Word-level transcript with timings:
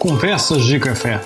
Conversas 0.00 0.64
de 0.64 0.80
Café. 0.80 1.20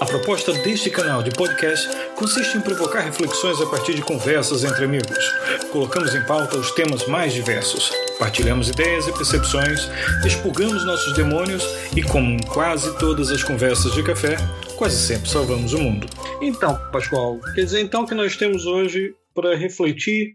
A 0.00 0.06
proposta 0.06 0.50
deste 0.54 0.88
canal 0.88 1.22
de 1.22 1.30
podcast 1.30 1.86
consiste 2.16 2.56
em 2.56 2.62
provocar 2.62 3.00
reflexões 3.00 3.60
a 3.60 3.66
partir 3.66 3.92
de 3.92 4.00
conversas 4.00 4.64
entre 4.64 4.86
amigos. 4.86 5.30
Colocamos 5.70 6.14
em 6.14 6.24
pauta 6.24 6.56
os 6.56 6.70
temas 6.70 7.06
mais 7.06 7.34
diversos, 7.34 7.92
partilhamos 8.18 8.70
ideias 8.70 9.06
e 9.06 9.12
percepções, 9.12 9.90
expurgamos 10.24 10.86
nossos 10.86 11.12
demônios 11.12 11.62
e, 11.94 12.02
como 12.02 12.30
em 12.30 12.38
quase 12.38 12.98
todas 12.98 13.30
as 13.30 13.44
conversas 13.44 13.92
de 13.92 14.02
café, 14.02 14.36
quase 14.78 14.96
sempre 14.96 15.28
salvamos 15.28 15.74
o 15.74 15.78
mundo. 15.78 16.06
Então, 16.40 16.80
Pascoal, 16.92 17.38
quer 17.54 17.62
dizer 17.62 17.82
então 17.82 18.06
que 18.06 18.14
nós 18.14 18.38
temos 18.38 18.64
hoje 18.64 19.14
para 19.34 19.54
refletir 19.54 20.34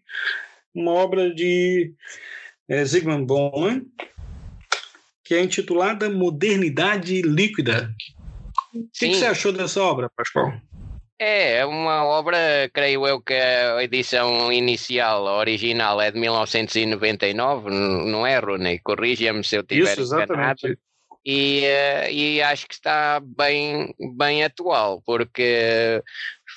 uma 0.76 0.92
obra 0.92 1.34
de 1.34 1.92
é, 2.70 2.86
Zygmunt 2.86 3.26
Bauman, 3.26 3.82
que 5.30 5.36
é 5.36 5.44
intitulada 5.44 6.10
Modernidade 6.10 7.22
Líquida. 7.22 7.94
O 8.74 8.80
que, 8.92 9.10
que, 9.10 9.14
você 9.14 9.28
achou 9.28 9.52
dessa 9.52 9.80
obra, 9.80 10.10
Pascoal? 10.18 10.52
É, 11.20 11.58
é 11.58 11.66
uma 11.68 12.04
obra, 12.04 12.36
creio 12.74 13.06
eu 13.06 13.22
que 13.22 13.36
a 13.36 13.84
edição 13.84 14.52
inicial, 14.52 15.28
a 15.28 15.38
original, 15.38 16.02
é 16.02 16.10
de 16.10 16.20
1999, 16.20 17.70
não 17.70 18.26
é, 18.26 18.40
Rune? 18.40 18.80
Corrija-me 18.80 19.44
se 19.44 19.56
eu 19.58 19.62
tiver 19.62 19.92
Isso, 19.92 20.02
exatamente. 20.02 20.66
Enganado. 20.66 20.80
E, 21.24 21.64
eh, 21.64 22.12
e 22.12 22.42
acho 22.42 22.68
que 22.68 22.74
está 22.74 23.20
bem, 23.20 23.94
bem 24.18 24.44
atual, 24.44 25.04
porque 25.06 26.02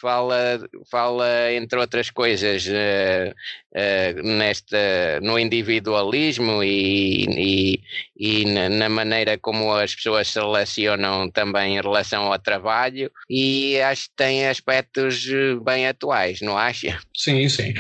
fala, 0.03 0.61
fala 0.91 1.53
entre 1.53 1.79
outras 1.79 2.11
coisas, 2.11 2.67
uh, 2.67 3.31
uh, 3.31 4.23
nesta, 4.23 5.21
no 5.23 5.39
individualismo 5.39 6.63
e, 6.65 7.25
e, 7.31 7.81
e 8.17 8.45
na, 8.45 8.89
maneira 8.89 9.39
como 9.39 9.73
as 9.73 9.95
pessoas 9.95 10.29
se 10.29 10.41
relacionam 10.41 11.31
também 11.31 11.77
em 11.77 11.81
relação 11.81 12.25
ao 12.25 12.39
trabalho 12.39 13.11
e 13.31 13.81
acho 13.81 14.09
que 14.09 14.17
tem 14.17 14.49
aspectos 14.49 15.25
eh, 15.31 15.55
bem 15.65 15.87
atuais, 15.87 16.41
não 16.41 16.59
acha? 16.59 16.99
Sim, 17.17 17.49
sim. 17.49 17.73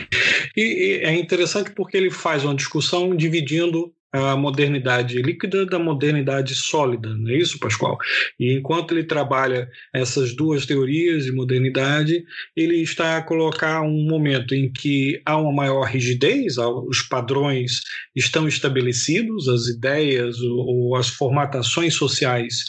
E, 0.56 0.62
e 0.62 1.05
é 1.05 1.15
interessante 1.15 1.73
porque 1.73 1.97
ele 1.97 2.11
faz 2.11 2.45
uma 2.45 2.55
discussão 2.55 3.17
dividindo 3.17 3.93
a 4.13 4.37
modernidade 4.37 5.21
líquida 5.23 5.65
da 5.65 5.79
modernidade 5.79 6.55
sólida, 6.55 7.09
não 7.17 7.31
é 7.31 7.39
isso, 7.39 7.59
Pascoal? 7.59 7.97
E 8.39 8.53
enquanto 8.53 8.93
ele 8.93 9.05
trabalha 9.05 9.69
essas 9.93 10.37
duas 10.37 10.67
teorias 10.67 11.25
de 11.25 11.33
modernidade, 11.33 12.23
ele 12.55 12.83
está 12.83 13.17
a 13.17 13.23
colocar 13.23 13.81
um 13.81 14.07
momento 14.07 14.55
em 14.55 14.71
que 14.71 15.23
há 15.25 15.39
uma 15.39 15.53
maior 15.53 15.85
rigidez, 15.85 16.59
os 16.59 17.01
padrões 17.01 17.81
estão 18.15 18.47
estabelecidos, 18.47 19.49
as 19.49 19.67
ideias 19.69 20.39
ou, 20.43 20.95
as 20.95 21.09
formatações 21.09 21.95
sociais 21.95 22.67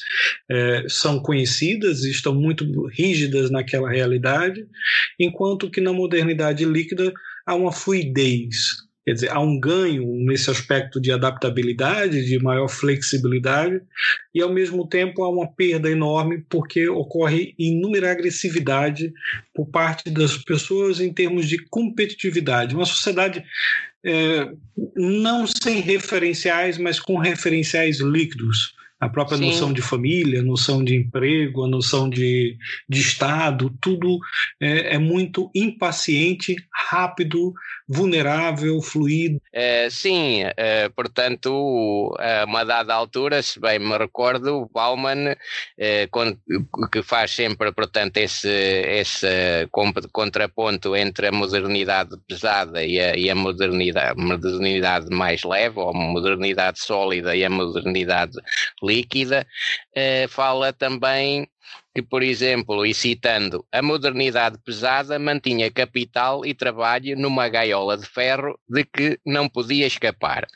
é, 0.50 0.86
são 0.88 1.20
conhecidas 1.20 2.06
e 2.06 2.12
estão 2.12 2.34
muito 2.34 2.64
rígidas 2.88 3.52
naquela 3.52 3.92
realidade, 3.92 4.66
enquanto 5.20 5.70
que 5.70 5.82
na 5.82 5.92
modernidade 5.92 6.64
líquida 6.64 7.12
há 7.46 7.54
uma 7.54 7.72
fluidez, 7.74 8.84
Quer 9.06 9.14
dizer, 9.14 9.32
há 9.32 9.40
um 9.40 9.60
ganho 9.60 10.06
nesse 10.26 10.50
aspecto 10.50 11.00
de 11.00 11.12
adaptabilidade, 11.12 12.26
de 12.26 12.40
maior 12.40 12.70
flexibilidade, 12.70 13.82
e 14.34 14.42
ao 14.42 14.54
mesmo 14.54 14.88
tempo 14.88 15.24
há 15.24 15.30
uma 15.30 15.52
perda 15.52 15.92
enorme 15.92 16.44
porque 16.50 16.88
ocorre 16.88 17.54
inúmera 17.60 18.12
agressividade 18.12 19.12
por 19.54 19.66
parte 19.68 20.10
das 20.10 20.38
pessoas 20.38 21.02
em 21.02 21.12
termos 21.12 21.50
de 21.50 21.58
competitividade. 21.58 22.76
Uma 22.76 22.86
sociedade 22.86 23.44
é, 24.06 24.50
não 24.96 25.46
sem 25.48 25.82
referenciais, 25.82 26.78
mas 26.78 27.00
com 27.00 27.18
referenciais 27.18 28.00
líquidos 28.00 28.74
a 29.04 29.10
própria 29.10 29.38
Sim. 29.38 29.48
noção 29.48 29.74
de 29.74 29.82
família, 29.82 30.40
a 30.40 30.44
noção 30.44 30.82
de 30.82 30.96
emprego, 30.96 31.66
a 31.66 31.68
noção 31.68 32.10
de, 32.10 32.58
de 32.88 33.02
Estado, 33.02 33.70
tudo 33.82 34.18
é, 34.62 34.96
é 34.96 34.98
muito 34.98 35.52
impaciente, 35.54 36.56
rápido, 36.90 37.54
vulnerável, 37.88 38.82
fluido. 38.82 39.42
É, 39.52 39.90
sim, 39.90 40.44
é, 40.56 40.88
portanto, 40.90 42.16
a 42.18 42.46
uma 42.46 42.64
dada 42.64 42.94
altura, 42.94 43.42
se 43.42 43.60
bem 43.60 43.78
me 43.78 43.98
recordo, 43.98 44.70
Bauman, 44.74 45.36
é, 45.78 46.08
que 46.90 47.04
faz 47.04 47.32
sempre, 47.32 47.74
portanto, 47.74 48.18
esse, 48.18 48.48
esse 48.48 49.28
contraponto 50.14 50.96
entre 50.96 51.28
a 51.28 51.32
modernidade 51.32 52.12
pesada 52.26 52.84
e 52.86 53.00
a, 53.00 53.18
e 53.18 53.30
a 53.30 53.36
modernidade, 53.36 54.18
modernidade 54.18 55.10
mais 55.10 55.44
leve, 55.44 55.78
ou 55.78 55.90
a 55.90 55.94
modernidade 55.94 56.80
sólida 56.80 57.36
e 57.36 57.44
a 57.44 57.50
modernidade 57.50 58.38
livre, 58.82 58.93
líquida, 58.94 59.48
eh, 59.96 60.28
fala 60.28 60.72
também 60.72 61.48
que, 61.94 62.02
por 62.02 62.24
exemplo, 62.24 62.86
e 62.86 62.94
citando, 62.94 63.66
a 63.72 63.82
modernidade 63.82 64.58
pesada 64.64 65.20
mantinha 65.20 65.72
capital 65.72 66.46
e 66.46 66.54
trabalho 66.54 67.18
numa 67.18 67.48
gaiola 67.48 67.98
de 67.98 68.06
ferro 68.06 68.60
de 68.68 68.84
que 68.84 69.20
não 69.26 69.48
podia 69.48 69.88
escapar. 69.88 70.48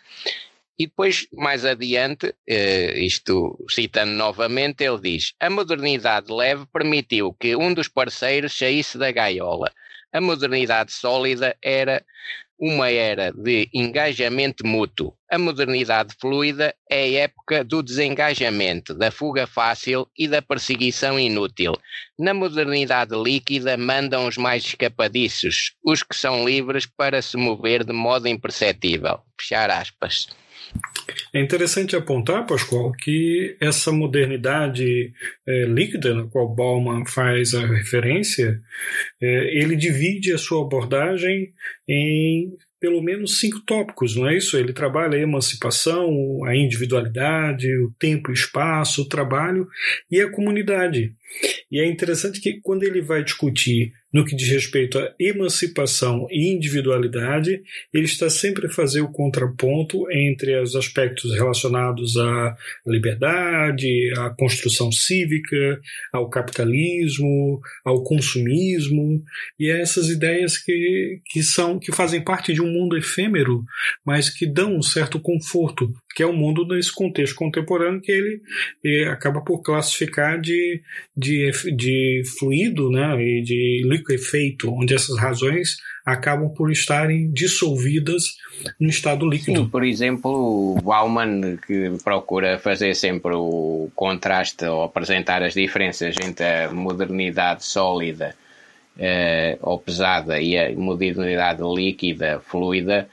E 0.80 0.86
depois, 0.86 1.28
mais 1.34 1.66
adiante, 1.66 2.36
eh, 2.48 3.00
isto 3.00 3.58
citando 3.68 4.14
novamente, 4.14 4.84
ele 4.84 5.00
diz: 5.02 5.34
a 5.40 5.50
modernidade 5.50 6.32
leve 6.32 6.68
permitiu 6.72 7.34
que 7.34 7.56
um 7.56 7.74
dos 7.74 7.88
parceiros 7.88 8.56
saísse 8.56 8.98
da 8.98 9.12
gaiola. 9.12 9.72
A 10.14 10.22
modernidade 10.22 10.92
sólida 10.92 11.58
era 11.62 12.06
uma 12.60 12.90
era 12.90 13.32
de 13.32 13.70
engajamento 13.74 14.66
mútuo. 14.66 15.14
A 15.30 15.38
modernidade 15.38 16.16
fluida 16.20 16.74
é 16.90 17.04
a 17.04 17.12
época 17.24 17.64
do 17.64 17.84
desengajamento, 17.84 18.94
da 18.94 19.12
fuga 19.12 19.46
fácil 19.46 20.08
e 20.18 20.28
da 20.28 20.42
perseguição 20.42 21.20
inútil. 21.20 21.74
Na 22.18 22.34
modernidade 22.34 23.16
líquida 23.16 23.78
mandam 23.78 24.28
os 24.28 24.38
mais 24.38 24.64
escapadiços, 24.64 25.74
os 25.84 26.02
que 26.02 26.16
são 26.16 26.48
livres 26.48 26.86
para 26.86 27.22
se 27.22 27.38
mover 27.38 27.84
de 27.84 27.94
modo 27.94 28.28
imperceptível. 28.28 29.20
Fechar 29.40 29.70
aspas. 29.70 30.28
É 31.34 31.42
interessante 31.42 31.96
apontar, 31.96 32.46
Pascoal, 32.46 32.92
que 32.92 33.56
essa 33.60 33.92
modernidade 33.92 35.14
é, 35.46 35.66
líquida, 35.66 36.14
na 36.14 36.26
qual 36.28 36.54
Bauman 36.54 37.06
faz 37.06 37.54
a 37.54 37.66
referência, 37.66 38.62
é, 39.22 39.62
ele 39.62 39.76
divide 39.76 40.34
a 40.34 40.38
sua 40.38 40.64
abordagem 40.64 41.54
em 41.88 42.58
pelo 42.80 43.02
menos 43.02 43.40
cinco 43.40 43.60
tópicos, 43.66 44.16
não 44.16 44.28
é 44.28 44.38
isso? 44.38 44.56
Ele 44.56 44.72
trabalha 44.72 45.18
a 45.18 45.22
emancipação, 45.22 46.44
a 46.46 46.56
individualidade, 46.56 47.68
o 47.80 47.92
tempo 47.98 48.30
e 48.30 48.34
espaço, 48.34 49.02
o 49.02 49.10
trabalho 49.10 49.68
e 50.12 50.22
a 50.22 50.30
comunidade. 50.30 51.14
E 51.72 51.80
é 51.80 51.86
interessante 51.88 52.40
que 52.40 52.62
quando 52.62 52.84
ele 52.84 53.02
vai 53.02 53.24
discutir 53.24 53.94
no 54.18 54.26
que 54.26 54.36
diz 54.36 54.50
respeito 54.50 54.98
à 54.98 55.14
emancipação 55.20 56.28
e 56.32 56.52
individualidade, 56.52 57.62
ele 57.94 58.06
está 58.06 58.32
sempre 58.32 58.66
a 58.66 58.70
fazer 58.70 59.02
o 59.02 59.12
contraponto 59.12 60.12
entre 60.12 60.60
os 60.60 60.76
aspectos 60.76 61.36
relacionados 61.36 62.18
à 62.18 62.58
liberdade, 62.88 64.12
à 64.18 64.32
construção 64.32 64.92
cívica, 64.92 65.80
ao 66.12 66.28
capitalismo, 66.32 67.62
ao 67.86 68.04
consumismo, 68.04 69.24
e 69.60 69.70
é 69.70 69.82
essas 69.82 70.10
ideias 70.10 70.58
que, 70.58 71.22
que 71.24 71.44
são 71.44 71.78
que 71.78 71.92
fazem 71.92 72.24
parte 72.24 72.52
de 72.54 72.62
um 72.62 72.72
mundo 72.72 72.98
efêmero, 72.98 73.64
mas 74.04 74.32
que 74.32 74.48
dão 74.48 74.78
um 74.78 74.82
certo 74.82 75.20
conforto, 75.20 75.94
que 76.18 76.24
é 76.24 76.26
o 76.26 76.34
mundo 76.34 76.66
nesse 76.66 76.92
contexto 76.92 77.36
contemporâneo 77.36 78.02
que 78.02 78.12
ele, 78.12 78.42
ele 78.84 79.06
acaba 79.06 79.40
por 79.40 79.62
classificar 79.62 80.42
de, 80.42 80.82
de, 81.16 81.52
de 81.76 82.24
fluido 82.40 82.90
né, 82.90 83.22
e 83.22 83.44
de 83.44 83.84
liquefeito, 83.86 84.74
onde 84.74 84.96
essas 84.96 85.16
razões 85.16 85.78
acabam 86.04 86.50
por 86.50 86.72
estarem 86.72 87.30
dissolvidas 87.30 88.36
no 88.80 88.90
estado 88.90 89.30
líquido. 89.30 89.66
Sim, 89.66 89.70
por 89.70 89.86
exemplo, 89.86 90.76
o 90.76 90.82
Bauman, 90.82 91.58
que 91.58 91.92
procura 92.04 92.58
fazer 92.58 92.96
sempre 92.96 93.36
o 93.36 93.88
contraste 93.94 94.66
ou 94.66 94.82
apresentar 94.82 95.44
as 95.44 95.54
diferenças 95.54 96.16
entre 96.20 96.44
a 96.44 96.72
modernidade 96.72 97.64
sólida 97.64 98.36
eh, 98.98 99.56
ou 99.62 99.78
pesada 99.78 100.42
e 100.42 100.58
a 100.58 100.72
modernidade 100.72 101.62
líquida, 101.62 102.42
fluida, 102.44 103.08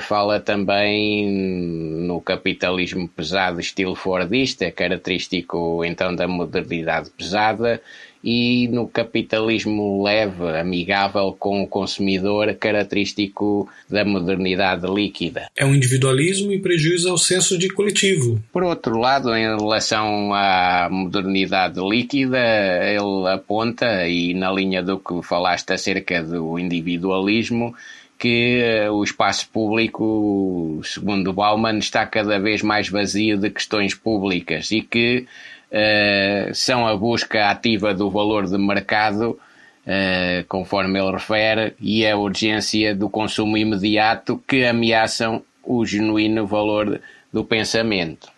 fala 0.00 0.40
também 0.40 1.30
no 1.30 2.20
capitalismo 2.20 3.08
pesado 3.08 3.60
estilo 3.60 3.94
fordista, 3.94 4.70
característico 4.70 5.84
então 5.84 6.14
da 6.14 6.26
modernidade 6.26 7.10
pesada, 7.10 7.80
e 8.22 8.68
no 8.68 8.86
capitalismo 8.86 10.02
leve, 10.02 10.44
amigável 10.58 11.34
com 11.38 11.62
o 11.62 11.66
consumidor, 11.66 12.54
característico 12.54 13.68
da 13.88 14.04
modernidade 14.04 14.86
líquida. 14.86 15.48
É 15.56 15.64
um 15.64 15.74
individualismo 15.74 16.52
e 16.52 16.58
prejuízo 16.58 17.10
ao 17.10 17.16
senso 17.16 17.56
de 17.56 17.68
coletivo. 17.68 18.38
Por 18.52 18.62
outro 18.62 18.98
lado, 18.98 19.34
em 19.34 19.56
relação 19.56 20.34
à 20.34 20.88
modernidade 20.90 21.80
líquida, 21.80 22.38
ele 22.84 23.26
aponta, 23.32 24.06
e 24.06 24.34
na 24.34 24.52
linha 24.52 24.82
do 24.82 24.98
que 24.98 25.22
falaste 25.22 25.72
acerca 25.72 26.22
do 26.22 26.58
individualismo, 26.58 27.74
que 28.20 28.62
uh, 28.86 28.92
o 28.92 29.02
espaço 29.02 29.48
público, 29.48 30.78
segundo 30.84 31.32
Bauman, 31.32 31.78
está 31.78 32.04
cada 32.04 32.38
vez 32.38 32.62
mais 32.62 32.86
vazio 32.90 33.38
de 33.38 33.48
questões 33.48 33.94
públicas 33.94 34.70
e 34.70 34.82
que 34.82 35.26
uh, 35.72 36.54
são 36.54 36.86
a 36.86 36.94
busca 36.94 37.50
ativa 37.50 37.94
do 37.94 38.10
valor 38.10 38.46
de 38.46 38.58
mercado, 38.58 39.30
uh, 39.30 40.44
conforme 40.46 41.00
ele 41.00 41.12
refere, 41.12 41.72
e 41.80 42.06
a 42.06 42.14
urgência 42.14 42.94
do 42.94 43.08
consumo 43.08 43.56
imediato 43.56 44.40
que 44.46 44.66
ameaçam 44.66 45.42
o 45.64 45.86
genuíno 45.86 46.46
valor 46.46 47.00
do 47.32 47.42
pensamento. 47.42 48.28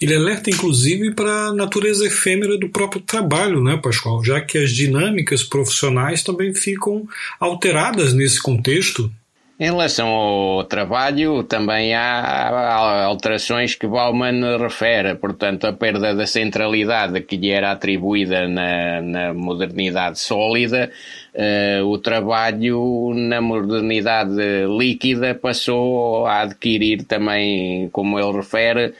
Ele 0.00 0.14
alerta 0.14 0.50
inclusive 0.50 1.12
para 1.12 1.46
a 1.46 1.52
natureza 1.52 2.06
efêmera 2.06 2.58
do 2.58 2.68
próprio 2.68 3.00
trabalho, 3.00 3.62
né, 3.62 3.78
Pascoal? 3.82 4.24
Já 4.24 4.40
que 4.40 4.58
as 4.58 4.70
dinâmicas 4.70 5.42
profissionais 5.42 6.22
também 6.22 6.54
ficam 6.54 7.06
alteradas 7.40 8.12
nesse 8.12 8.42
contexto. 8.42 9.10
Em 9.58 9.66
relação 9.66 10.08
ao 10.08 10.64
trabalho, 10.64 11.44
também 11.44 11.94
há 11.94 13.04
alterações 13.04 13.76
que 13.76 13.86
Bauman 13.86 14.58
refere, 14.58 15.14
portanto, 15.14 15.64
a 15.64 15.72
perda 15.72 16.12
da 16.12 16.26
centralidade 16.26 17.20
que 17.20 17.36
lhe 17.36 17.50
era 17.50 17.70
atribuída 17.70 18.48
na, 18.48 19.00
na 19.00 19.32
modernidade 19.32 20.18
sólida, 20.18 20.90
uh, 21.32 21.86
o 21.86 21.96
trabalho 21.98 23.12
na 23.14 23.40
modernidade 23.40 24.34
líquida 24.76 25.36
passou 25.36 26.26
a 26.26 26.40
adquirir 26.42 27.04
também, 27.04 27.88
como 27.90 28.18
ele 28.18 28.32
refere, 28.32 28.92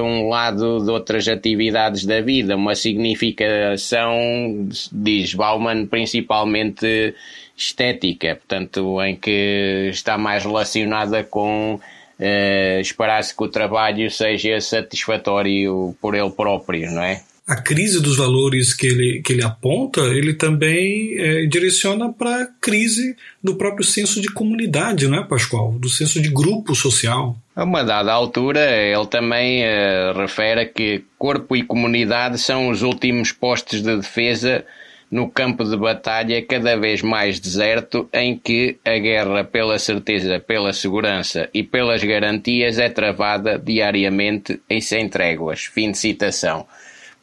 um 0.00 0.28
lado 0.28 0.84
de 0.84 0.90
outras 0.90 1.26
atividades 1.26 2.04
da 2.04 2.20
vida, 2.20 2.56
uma 2.56 2.74
significação, 2.74 4.68
diz 4.92 5.34
Bauman, 5.34 5.86
principalmente 5.86 7.14
estética, 7.56 8.36
portanto, 8.36 9.02
em 9.02 9.16
que 9.16 9.88
está 9.90 10.16
mais 10.16 10.44
relacionada 10.44 11.24
com 11.24 11.74
uh, 11.74 12.80
esperar-se 12.80 13.36
que 13.36 13.42
o 13.42 13.48
trabalho 13.48 14.08
seja 14.10 14.60
satisfatório 14.60 15.96
por 16.00 16.14
ele 16.14 16.30
próprio, 16.30 16.92
não 16.92 17.02
é? 17.02 17.20
A 17.48 17.56
crise 17.56 18.02
dos 18.02 18.18
valores 18.18 18.74
que 18.74 18.86
ele, 18.86 19.22
que 19.24 19.32
ele 19.32 19.42
aponta, 19.42 20.02
ele 20.02 20.34
também 20.34 21.14
é, 21.16 21.46
direciona 21.46 22.12
para 22.12 22.42
a 22.42 22.46
crise 22.60 23.16
do 23.42 23.54
próprio 23.54 23.82
senso 23.82 24.20
de 24.20 24.28
comunidade, 24.28 25.08
não 25.08 25.18
é, 25.18 25.24
Pascoal? 25.24 25.72
Do 25.72 25.88
senso 25.88 26.20
de 26.20 26.28
grupo 26.28 26.74
social. 26.74 27.38
A 27.56 27.64
uma 27.64 27.82
dada 27.82 28.12
altura, 28.12 28.70
ele 28.70 29.06
também 29.06 29.62
uh, 29.62 30.12
refere 30.14 30.66
que 30.66 31.02
corpo 31.18 31.56
e 31.56 31.62
comunidade 31.62 32.36
são 32.38 32.68
os 32.68 32.82
últimos 32.82 33.32
postos 33.32 33.82
de 33.82 33.96
defesa 33.96 34.62
no 35.10 35.30
campo 35.30 35.64
de 35.64 35.74
batalha 35.74 36.44
cada 36.44 36.76
vez 36.76 37.00
mais 37.00 37.40
deserto 37.40 38.06
em 38.12 38.36
que 38.36 38.76
a 38.84 38.98
guerra 38.98 39.42
pela 39.42 39.78
certeza, 39.78 40.38
pela 40.38 40.74
segurança 40.74 41.48
e 41.54 41.62
pelas 41.62 42.04
garantias 42.04 42.78
é 42.78 42.90
travada 42.90 43.58
diariamente 43.58 44.60
em 44.68 44.82
sem 44.82 45.08
tréguas. 45.08 45.64
Fim 45.64 45.92
de 45.92 45.96
citação 45.96 46.66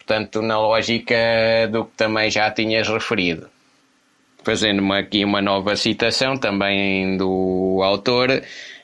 portanto, 0.05 0.41
na 0.41 0.59
lógica 0.59 1.15
do 1.71 1.85
que 1.85 1.97
também 1.97 2.29
já 2.29 2.51
tinhas 2.51 2.87
referido. 2.87 3.47
Fazendo-me 4.43 4.99
aqui 4.99 5.25
uma 5.25 5.41
nova 5.41 5.75
citação 5.75 6.37
também 6.37 7.17
do 7.17 7.81
autor, 7.83 8.43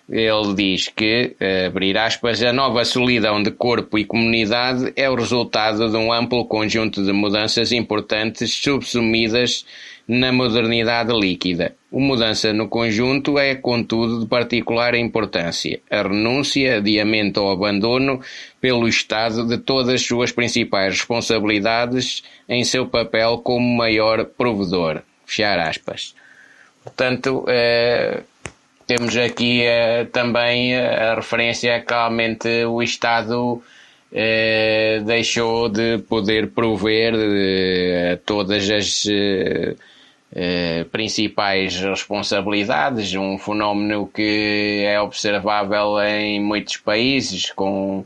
ele 0.09 0.53
diz 0.56 0.88
que, 0.88 1.35
abrir 1.68 1.95
aspas, 1.95 2.41
a 2.41 2.51
nova 2.51 2.83
solidão 2.83 3.44
de 3.44 3.51
corpo 3.51 4.00
e 4.00 4.03
comunidade 4.03 4.91
é 4.95 5.07
o 5.07 5.13
resultado 5.13 5.88
de 5.88 5.95
um 5.95 6.12
amplo 6.12 6.44
conjunto 6.45 7.03
de 7.06 7.13
mudanças 7.13 7.71
importantes 7.71 8.51
subsumidas 8.51 9.63
na 10.13 10.29
modernidade 10.29 11.13
líquida. 11.13 11.73
A 11.89 11.97
mudança 11.97 12.51
no 12.51 12.67
conjunto 12.67 13.39
é, 13.39 13.55
contudo, 13.55 14.19
de 14.19 14.25
particular 14.25 14.93
importância. 14.93 15.79
A 15.89 16.01
renúncia, 16.01 16.77
adiamento 16.77 17.39
ou 17.41 17.49
abandono 17.49 18.19
pelo 18.59 18.89
Estado 18.89 19.47
de 19.47 19.57
todas 19.57 19.87
as 19.87 20.01
suas 20.01 20.33
principais 20.33 20.95
responsabilidades 20.95 22.23
em 22.49 22.61
seu 22.65 22.87
papel 22.87 23.37
como 23.37 23.77
maior 23.77 24.25
provedor. 24.25 25.01
Fechar 25.25 25.57
aspas. 25.59 26.13
Portanto, 26.83 27.45
eh, 27.47 28.21
temos 28.85 29.15
aqui 29.15 29.61
eh, 29.61 30.03
também 30.11 30.75
a 30.75 31.15
referência 31.15 31.79
que 31.79 31.93
realmente 31.93 32.65
o 32.65 32.83
Estado 32.83 33.63
eh, 34.11 35.01
deixou 35.05 35.69
de 35.69 35.99
poder 35.99 36.51
prover 36.51 37.13
eh, 37.15 38.19
todas 38.25 38.69
as 38.69 39.05
eh, 40.33 40.85
principais 40.91 41.79
responsabilidades, 41.81 43.13
um 43.15 43.37
fenómeno 43.37 44.07
que 44.07 44.83
é 44.85 44.99
observável 45.01 45.99
em 46.01 46.39
muitos 46.39 46.77
países, 46.77 47.51
com, 47.51 48.05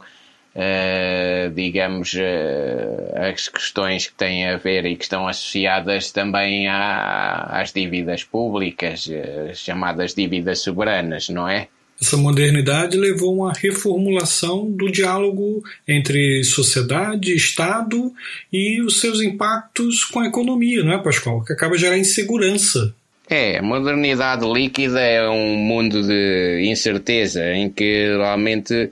eh, 0.55 1.51
digamos, 1.53 2.15
eh, 2.15 3.31
as 3.31 3.47
questões 3.47 4.07
que 4.07 4.15
têm 4.15 4.47
a 4.47 4.57
ver 4.57 4.85
e 4.85 4.95
que 4.95 5.03
estão 5.03 5.27
associadas 5.27 6.11
também 6.11 6.67
às 6.67 7.71
dívidas 7.71 8.23
públicas, 8.23 9.07
chamadas 9.53 10.15
dívidas 10.15 10.59
soberanas, 10.61 11.29
não 11.29 11.47
é? 11.47 11.67
Essa 12.01 12.17
modernidade 12.17 12.97
levou 12.97 13.29
a 13.29 13.47
uma 13.47 13.53
reformulação 13.53 14.69
do 14.69 14.91
diálogo 14.91 15.63
entre 15.87 16.43
sociedade, 16.43 17.33
Estado 17.33 18.11
e 18.51 18.81
os 18.81 18.99
seus 18.99 19.21
impactos 19.21 20.03
com 20.03 20.19
a 20.19 20.27
economia, 20.27 20.83
não 20.83 20.93
é, 20.93 21.01
Pascoal? 21.01 21.43
Que 21.43 21.53
acaba 21.53 21.77
gerando 21.77 21.99
insegurança. 21.99 22.93
É, 23.29 23.61
modernidade 23.61 24.45
líquida 24.45 24.99
é 24.99 25.27
um 25.27 25.55
mundo 25.55 26.03
de 26.03 26.67
incerteza 26.69 27.53
em 27.53 27.69
que 27.69 28.07
realmente 28.17 28.91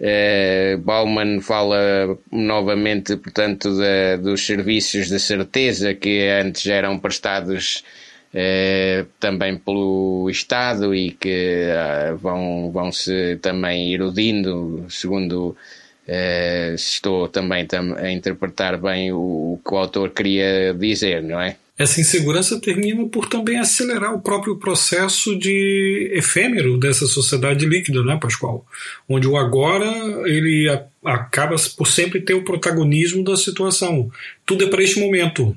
eh, 0.00 0.76
Bauman 0.80 1.40
fala 1.40 2.16
novamente, 2.32 3.16
portanto, 3.16 3.70
de, 3.76 4.16
dos 4.18 4.44
serviços 4.44 5.08
de 5.08 5.20
certeza 5.20 5.94
que 5.94 6.28
antes 6.28 6.66
eram 6.66 6.98
prestados 6.98 7.84
eh, 8.36 9.04
também 9.20 9.56
pelo 9.56 10.28
Estado 10.28 10.92
e 10.92 11.12
que 11.12 11.68
uh, 11.68 12.16
vão, 12.16 12.68
vão 12.72 12.90
se 12.90 13.36
também 13.40 13.94
erudindo, 13.94 14.84
segundo 14.88 15.56
uh, 16.08 16.74
estou 16.74 17.28
também 17.28 17.64
tam 17.64 17.94
a 17.94 18.10
interpretar 18.10 18.76
bem 18.76 19.12
o, 19.12 19.18
o, 19.18 19.60
que 19.64 19.72
o 19.72 19.78
autor 19.78 20.10
queria 20.10 20.74
dizer, 20.74 21.22
não 21.22 21.40
é? 21.40 21.54
Essa 21.78 22.00
insegurança 22.00 22.60
termina 22.60 23.06
por 23.06 23.28
também 23.28 23.58
acelerar 23.58 24.12
o 24.12 24.20
próprio 24.20 24.56
processo 24.56 25.38
de 25.38 26.10
efêmero 26.12 26.76
dessa 26.76 27.06
sociedade 27.06 27.64
líquida, 27.66 28.02
né, 28.02 28.18
Pascoal? 28.20 28.66
Onde 29.08 29.28
o 29.28 29.36
agora 29.36 29.86
ele 30.24 30.68
acaba 31.04 31.54
por 31.76 31.86
sempre 31.86 32.20
ter 32.20 32.34
o 32.34 32.44
protagonismo 32.44 33.22
da 33.22 33.36
situação. 33.36 34.10
Tudo 34.44 34.64
é 34.64 34.68
para 34.68 34.82
este 34.82 34.98
momento. 34.98 35.56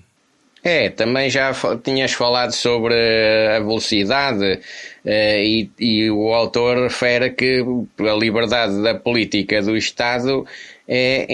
É, 0.67 0.89
também 0.89 1.29
já 1.29 1.53
tinhas 1.81 2.12
falado 2.12 2.51
sobre 2.51 2.93
a 2.93 3.57
velocidade 3.59 4.59
eh, 5.05 5.41
e, 5.41 5.69
e, 5.79 6.12
o 6.12 6.33
autor 6.33 6.83
refere 6.83 7.29
que 7.29 7.63
a 8.00 8.13
liberdade 8.13 8.83
da 8.83 8.93
política 8.93 9.62
do 9.62 9.77
Estado 9.77 10.45
é 10.86 11.25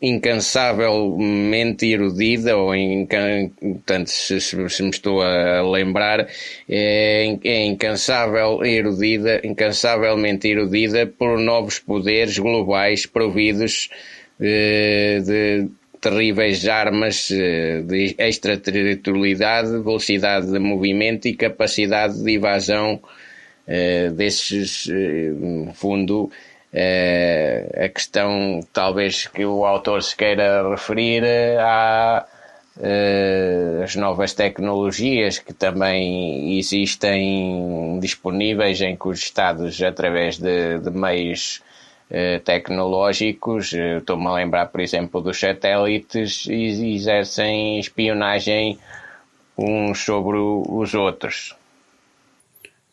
incansavelmente 0.00 1.84
erudida, 1.84 2.56
ou 2.56 2.72
portanto, 3.60 4.06
se, 4.06 4.40
se, 4.40 4.56
me 4.56 4.88
estou 4.88 5.20
a 5.20 5.60
lembrar, 5.60 6.26
é, 6.66 7.36
é 7.44 7.64
incansável, 7.66 8.64
erudida, 8.64 9.42
incansavelmente 9.44 10.48
erudida 10.48 11.06
por 11.06 11.38
novos 11.38 11.78
poderes 11.78 12.38
globais 12.38 13.04
providos 13.04 13.90
de, 14.40 15.20
de 15.20 15.68
terríveis 16.00 16.66
armas 16.66 17.30
eh, 17.30 17.82
de 17.82 18.14
extraterritorialidade, 18.18 19.70
velocidade 19.82 20.50
de 20.50 20.58
movimento 20.58 21.26
e 21.26 21.34
capacidade 21.34 22.22
de 22.22 22.34
evasão 22.36 22.94
uh, 22.96 24.12
desses, 24.12 24.88
eh, 24.88 25.30
no 25.30 25.72
fundo, 25.74 26.30
a 27.82 27.88
questão 27.88 28.60
talvez 28.74 29.26
que 29.26 29.44
o 29.44 29.64
autor 29.64 30.02
se 30.02 30.14
queira 30.14 30.68
referir 30.68 31.24
a 31.58 32.26
as 33.82 33.96
novas 33.96 34.34
tecnologias 34.34 35.38
que 35.38 35.52
também 35.52 36.58
existem 36.58 37.98
disponíveis 38.00 38.80
em 38.80 38.96
que 38.96 39.08
os 39.08 39.18
Estados, 39.18 39.82
através 39.82 40.38
de, 40.38 40.78
de 40.78 40.90
meios 40.90 41.60
eh, 41.60 41.67
tecnológicos, 42.44 43.72
eh, 43.74 43.98
estou-me 43.98 44.26
a 44.26 44.34
lembrar, 44.34 44.66
por 44.66 44.80
exemplo, 44.80 45.20
dos 45.20 45.38
satélites, 45.38 46.46
exercem 46.48 47.78
espionagem 47.78 48.78
uns 49.56 49.98
sobre 49.98 50.38
os 50.38 50.94
outros. 50.94 51.54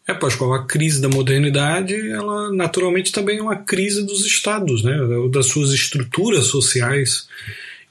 É, 0.07 0.13
Pascoal, 0.13 0.53
a 0.53 0.65
crise 0.65 1.01
da 1.01 1.09
modernidade, 1.09 1.95
ela 2.11 2.51
naturalmente 2.51 3.11
também 3.11 3.39
é 3.39 3.41
uma 3.41 3.55
crise 3.55 4.05
dos 4.05 4.25
estados, 4.25 4.83
né, 4.83 4.95
das 5.31 5.47
suas 5.47 5.71
estruturas 5.71 6.45
sociais. 6.47 7.27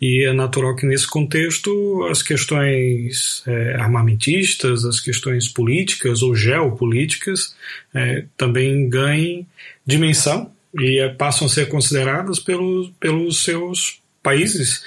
E 0.00 0.24
é 0.28 0.32
natural 0.32 0.76
que 0.76 0.86
nesse 0.86 1.08
contexto 1.08 2.04
as 2.10 2.22
questões 2.22 3.42
é, 3.46 3.74
armamentistas, 3.76 4.84
as 4.84 5.00
questões 5.00 5.48
políticas 5.48 6.22
ou 6.22 6.34
geopolíticas 6.34 7.56
é, 7.94 8.24
também 8.36 8.88
ganhem 8.88 9.46
dimensão 9.86 10.53
e 10.78 10.98
é, 10.98 11.08
passam 11.08 11.46
a 11.46 11.50
ser 11.50 11.68
consideradas 11.68 12.38
pelos, 12.38 12.90
pelos 13.00 13.42
seus 13.42 14.00
países. 14.22 14.82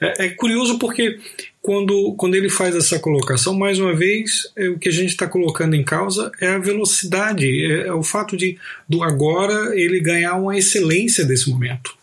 É, 0.00 0.26
é, 0.26 0.28
curioso 0.30 0.78
porque 0.78 1.18
quando, 1.62 2.14
quando 2.14 2.34
ele 2.34 2.50
faz 2.50 2.74
essa 2.74 2.98
colocação, 2.98 3.54
mais 3.54 3.78
uma 3.78 3.94
vez, 3.94 4.50
é, 4.56 4.68
o 4.68 4.78
que 4.78 4.88
a 4.88 4.92
gente 4.92 5.10
está 5.10 5.26
colocando 5.26 5.74
em 5.74 5.84
causa 5.84 6.32
é 6.40 6.48
a 6.48 6.58
velocidade, 6.58 7.46
é, 7.46 7.86
é, 7.86 7.92
o 7.92 8.02
fato 8.02 8.36
de 8.36 8.58
do 8.88 9.02
agora 9.02 9.78
ele 9.78 10.00
ganhar 10.00 10.34
uma 10.34 10.56
excelência 10.56 11.24
desse 11.24 11.48
momento. 11.48 11.98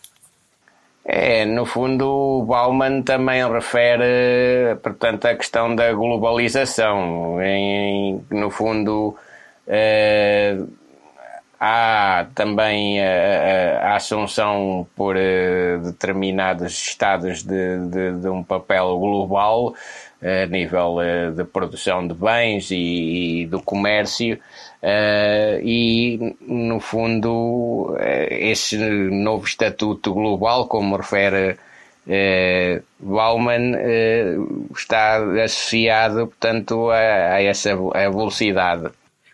É, 1.04 1.46
no 1.46 1.64
fundo, 1.64 2.44
Bauman 2.46 3.00
também 3.02 3.46
refere, 3.50 4.76
portanto, 4.82 5.24
a 5.24 5.34
questão 5.34 5.74
da 5.74 5.90
globalização. 5.92 7.40
Em, 7.42 8.20
no 8.30 8.50
fundo, 8.50 9.16
é, 9.66 10.58
Há 11.60 12.26
também 12.36 13.00
a, 13.02 13.88
a 13.90 13.96
assunção 13.96 14.86
por 14.94 15.16
uh, 15.16 15.82
determinados 15.82 16.72
estados 16.72 17.42
de, 17.42 17.78
de, 17.88 18.12
de, 18.20 18.28
um 18.28 18.44
papel 18.44 18.96
global 18.96 19.74
a 20.22 20.46
nível 20.46 20.96
de 21.34 21.44
produção 21.44 22.06
de 22.06 22.14
bens 22.14 22.70
e, 22.70 23.42
e 23.42 23.46
do 23.46 23.60
comércio 23.60 24.36
uh, 24.36 25.60
e 25.62 26.36
no 26.40 26.78
fundo 26.78 27.96
esse 28.30 28.76
novo 28.76 29.44
estatuto 29.44 30.12
global 30.14 30.66
como 30.66 30.96
refere 30.96 31.56
Bauman 32.98 33.74
está 34.76 35.18
associado 35.44 36.26
portanto 36.28 36.90
a, 36.90 37.34
a 37.34 37.42
essa 37.42 37.72
a 37.72 38.10
velocidade 38.10 38.90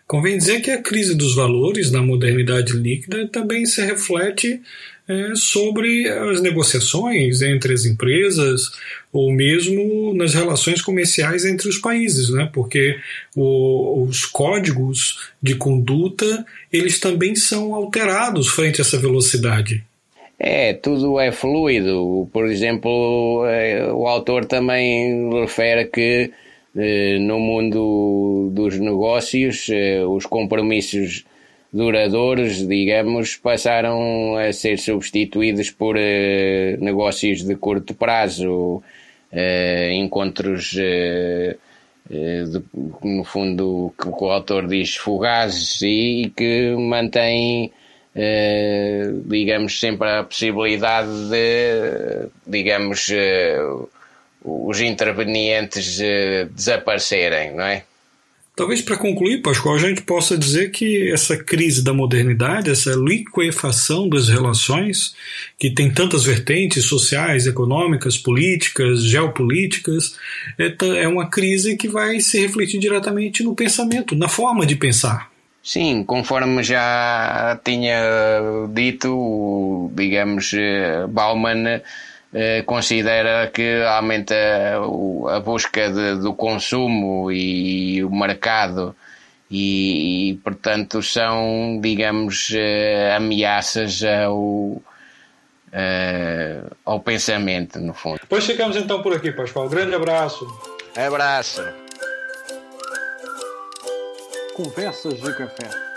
Convém 0.07 0.37
dizer 0.37 0.61
que 0.61 0.69
a 0.69 0.81
crise 0.81 1.15
dos 1.15 1.35
valores 1.35 1.89
na 1.89 2.01
modernidade 2.01 2.73
líquida 2.73 3.27
também 3.27 3.65
se 3.65 3.83
reflete 3.83 4.61
é, 5.07 5.35
sobre 5.35 6.07
as 6.07 6.41
negociações 6.41 7.41
entre 7.41 7.73
as 7.73 7.85
empresas 7.85 8.71
ou 9.11 9.31
mesmo 9.31 10.13
nas 10.13 10.33
relações 10.33 10.81
comerciais 10.81 11.45
entre 11.45 11.67
os 11.67 11.77
países, 11.77 12.29
né? 12.29 12.49
porque 12.53 12.99
o, 13.35 14.03
os 14.03 14.25
códigos 14.25 15.31
de 15.41 15.55
conduta 15.55 16.45
eles 16.71 16.99
também 16.99 17.35
são 17.35 17.73
alterados 17.73 18.47
frente 18.47 18.81
a 18.81 18.83
essa 18.83 18.99
velocidade. 18.99 19.83
É, 20.39 20.73
tudo 20.73 21.19
é 21.19 21.31
fluido. 21.31 22.29
Por 22.31 22.45
exemplo, 22.45 23.45
é, 23.47 23.91
o 23.91 24.07
autor 24.07 24.45
também 24.45 25.29
refere 25.41 25.85
que 25.85 26.31
no 26.75 27.39
mundo 27.39 28.49
dos 28.51 28.77
negócios, 28.77 29.69
eh, 29.69 30.03
os 30.05 30.25
compromissos 30.25 31.23
duradouros, 31.71 32.67
digamos, 32.67 33.37
passaram 33.37 34.35
a 34.37 34.51
ser 34.51 34.77
substituídos 34.77 35.71
por 35.71 35.95
eh, 35.97 36.77
negócios 36.81 37.43
de 37.43 37.55
curto 37.55 37.93
prazo, 37.93 38.83
encontros, 39.91 40.77
no 43.03 43.23
fundo, 43.25 43.93
que 43.99 44.07
o 44.07 44.29
autor 44.29 44.67
diz 44.67 44.95
fugazes 44.95 45.81
e 45.81 46.31
que 46.35 46.75
mantêm. 46.77 47.71
digamos, 49.25 49.77
sempre 49.77 50.07
a 50.07 50.23
possibilidade 50.23 51.29
de, 51.29 52.29
digamos, 52.47 53.11
os 54.45 54.79
intervenientes 54.79 55.99
uh, 55.99 56.49
desaparecerem, 56.53 57.55
não 57.55 57.63
é? 57.63 57.83
Talvez 58.55 58.81
para 58.81 58.95
concluir, 58.95 59.41
Pascoal, 59.41 59.75
a 59.75 59.79
gente 59.79 60.01
possa 60.03 60.37
dizer 60.37 60.71
que 60.71 61.11
essa 61.11 61.35
crise 61.35 61.83
da 61.83 61.93
modernidade, 61.93 62.69
essa 62.69 62.91
liquefação 62.91 64.07
das 64.07 64.29
relações, 64.29 65.13
que 65.59 65.69
tem 65.69 65.91
tantas 65.91 66.23
vertentes 66.23 66.85
sociais, 66.85 67.47
econômicas, 67.47 68.17
políticas, 68.17 69.03
geopolíticas, 69.03 70.15
é, 70.57 70.73
é 71.01 71.07
uma 71.07 71.29
crise 71.29 71.75
que 71.75 71.89
vai 71.89 72.21
se 72.21 72.39
refletir 72.39 72.79
diretamente 72.79 73.43
no 73.43 73.53
pensamento, 73.53 74.15
na 74.15 74.29
forma 74.29 74.65
de 74.65 74.77
pensar. 74.77 75.29
Sim, 75.61 76.03
conforme 76.05 76.63
já 76.63 77.59
tinha 77.61 77.99
dito, 78.71 79.91
digamos, 79.95 80.53
eh, 80.53 81.07
Bauman 81.09 81.81
eh, 82.37 82.63
considera 82.63 83.47
que 83.47 83.81
aumenta 83.83 84.35
a 85.29 85.39
busca 85.39 85.89
de, 85.89 86.15
do 86.15 86.33
consumo 86.33 87.31
e 87.31 88.03
o 88.03 88.09
mercado 88.13 88.93
e, 89.49 90.31
e 90.31 90.33
portanto 90.43 91.01
são 91.01 91.79
digamos 91.81 92.51
eh, 92.53 93.15
ameaças 93.15 94.03
ao 94.03 94.81
Uh, 95.77 96.73
ao 96.85 97.01
pensamento, 97.01 97.81
no 97.81 97.93
fundo. 97.93 98.17
Depois 98.21 98.45
ficamos 98.45 98.77
então 98.77 99.01
por 99.01 99.13
aqui, 99.13 99.29
Pascoal. 99.33 99.67
Grande 99.67 99.93
abraço. 99.93 100.47
Abraço. 100.95 101.61
Conversas 104.55 105.15
de 105.15 105.37
café. 105.37 105.94